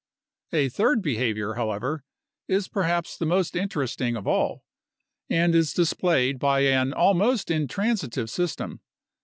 [0.51, 2.03] A third behavior, however,
[2.47, 4.65] is perhaps the most interesting of all,
[5.29, 8.79] and is displayed by an almost intransitive system.